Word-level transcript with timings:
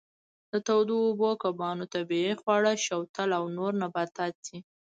د 0.51 0.53
تودو 0.67 0.95
اوبو 1.07 1.29
کبانو 1.43 1.83
طبیعي 1.93 2.33
خواړه 2.41 2.73
شوتل 2.85 3.29
او 3.39 3.43
نور 3.57 3.71
نباتات 3.83 4.33
دي. 4.45 4.57